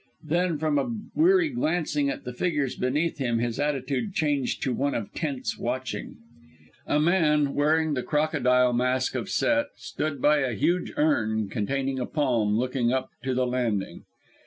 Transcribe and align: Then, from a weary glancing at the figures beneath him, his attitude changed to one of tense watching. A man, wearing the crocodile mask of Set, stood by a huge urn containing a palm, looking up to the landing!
Then, 0.23 0.57
from 0.57 0.79
a 0.79 0.91
weary 1.13 1.49
glancing 1.49 2.09
at 2.09 2.23
the 2.23 2.33
figures 2.33 2.75
beneath 2.75 3.19
him, 3.19 3.37
his 3.37 3.59
attitude 3.59 4.15
changed 4.15 4.63
to 4.63 4.73
one 4.73 4.95
of 4.95 5.13
tense 5.13 5.59
watching. 5.59 6.15
A 6.87 6.99
man, 6.99 7.53
wearing 7.53 7.93
the 7.93 8.01
crocodile 8.01 8.73
mask 8.73 9.13
of 9.13 9.29
Set, 9.29 9.67
stood 9.75 10.19
by 10.19 10.37
a 10.39 10.55
huge 10.55 10.91
urn 10.97 11.49
containing 11.49 11.99
a 11.99 12.07
palm, 12.07 12.57
looking 12.57 12.91
up 12.91 13.11
to 13.25 13.35
the 13.35 13.45
landing! 13.45 14.05